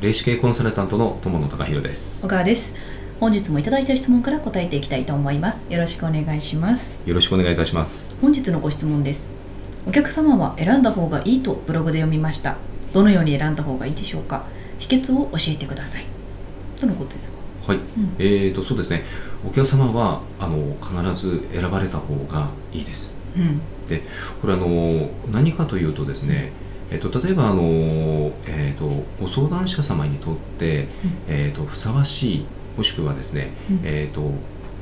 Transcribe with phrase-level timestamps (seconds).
[0.00, 2.24] 霊視系コンサルタントの友野隆弘です。
[2.24, 2.72] 小川です。
[3.18, 5.64] 本日もいただいた質問から答えていきたいと思います。
[5.68, 6.96] よろしくお願いします。
[7.04, 8.16] よろしくお願いいたします。
[8.20, 9.28] 本日のご質問です。
[9.88, 12.58] お客様は選んだ方がいいとブログで読みました。
[12.92, 14.44] どのように選んだ方がいいでしょうか。
[14.78, 16.04] 秘訣を教えてください。
[16.78, 17.32] とのことです
[17.66, 17.82] はい、うん、
[18.20, 19.02] えーとそうですね。
[19.44, 24.02] お客様はあの必ず選ばれた方がいいです、うん、で
[24.40, 26.52] これあの何かというとですね、
[26.90, 27.62] えっと、例えばあの、
[28.46, 28.88] えっと、
[29.20, 30.88] ご相談者様にとって、うん、
[31.28, 34.32] えっと、ふさわしいもしくはですね、うん、えっと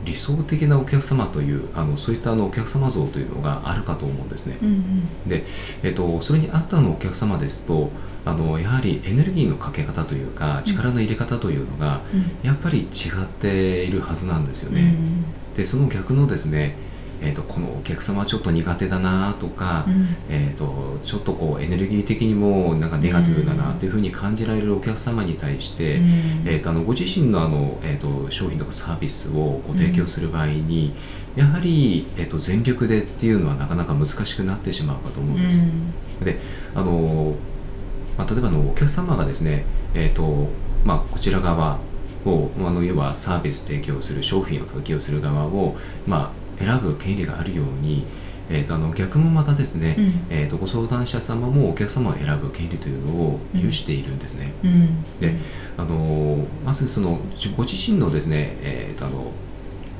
[0.04, 4.56] 理想的なお客様というあのそういったあのお客様像というのがあるかと思うんですね。
[4.62, 5.44] うんうん、で、
[5.82, 7.90] えっと、それに合ったのお客様ですと
[8.24, 12.02] あのやはりエネルギーのかけ方というか力の入れ方というのが、
[12.42, 14.80] やっぱり違っているはずなんですよね。
[14.80, 16.76] うんうん、でその逆のですね
[17.22, 26.04] えーと、このお客様はちょっと苦手だなとか、うん、えーと、ちょっとこうエネルギー的にもなんかネガティブだなというふうに感じられるお客様に対して、うん、
[26.46, 30.92] えーと、あのご自身のあの、えー、と商品とかサービスをご提供する場合に、
[31.36, 35.66] うん、やはり、えー、と全力でっていうのはなかなか難しくなってしまうかと思うんです。
[36.24, 36.38] で
[36.74, 37.34] あの
[38.16, 40.48] まあ、例えばのお客様がですね、えーと
[40.84, 41.78] まあ、こちら側
[42.24, 45.76] をあの要はサービス提供する商品を提供する側を、
[46.06, 48.06] まあ選ぶ権利があるように、
[48.48, 54.52] えーと、あの逆もまたですね、うん、えーと、ご相談者様もお客様を選ぶ権利というのを有しているんですね。
[54.64, 55.34] うん、で
[55.76, 57.20] あのまずその
[57.56, 59.30] ご自身のですね、えーとあの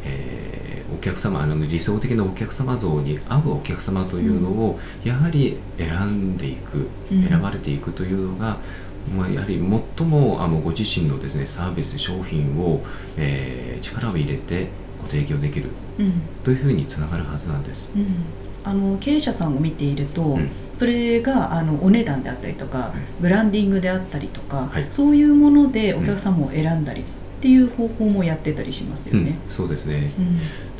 [0.05, 8.59] えー、お客様あの理想的なお客様像に合うお客様というのを、やはり選んでいく、選ばれていくというのが、
[9.17, 9.61] まあ、やはり
[9.99, 12.83] 最もあのご自身のですねサービス商品を、
[13.17, 14.69] えー、力を入れて
[15.07, 16.13] ご提供できる、うん、
[16.43, 17.95] というふうにつながるはずなんです。
[17.97, 18.07] うん、
[18.65, 27.05] あの経営者さんを見ていると、うん、それがあのお値段であったりとか、ブランディングであったりとか、はい、そういうものでお客様を選んだりっ
[27.41, 29.39] ていう方法もやってたりしますよね。
[29.47, 30.11] そうですね、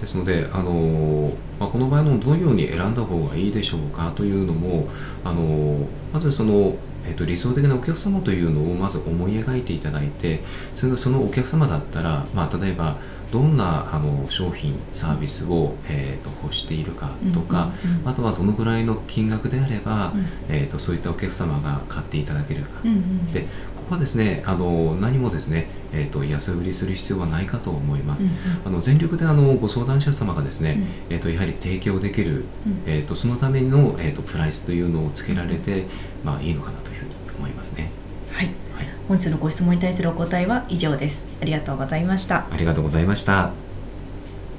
[0.01, 4.89] ですのであの、まあ、この場合のどのように選んだ方がいいでしょうかというのも
[5.25, 6.75] あのまずその
[7.07, 10.41] えーと、理想的なお客様というのをまず思い描いていただいて
[10.75, 12.97] そのそのお客様だったら、まあ、例えば
[13.33, 23.47] どんなあの商品サービスを、えーと、欲しているかとか、うんうん、あとはどのぐらいの金額であれば、うん、えーと、そういったお客様が買っていただけるか、うんうん、でこ
[23.89, 30.77] こはですねあの何もですね、えー、と安売りする必要はないかと思います、うんうん、あの全力であのご相談者様がですね、
[31.11, 32.45] うん、えー、とやはり提供できる、
[32.87, 35.85] えー、とそのための、えー、とプライスというのをつけられて、
[36.25, 36.96] まあ、いいのかなと
[37.39, 37.91] 思いますね。
[38.33, 41.25] はい、はい、本日のご質問に対するお答えは以上です。
[41.41, 42.47] ありがとうございました。
[42.51, 43.66] ありがとうございました。